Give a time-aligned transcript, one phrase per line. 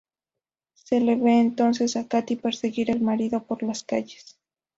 [0.73, 4.39] Se la ve entonces a Katy perseguir al marido por las calles.